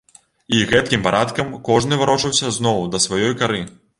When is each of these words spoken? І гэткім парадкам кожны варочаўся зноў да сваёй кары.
І 0.59 0.61
гэткім 0.71 1.03
парадкам 1.07 1.51
кожны 1.69 2.01
варочаўся 2.01 2.47
зноў 2.57 2.83
да 2.95 3.05
сваёй 3.07 3.37
кары. 3.43 3.61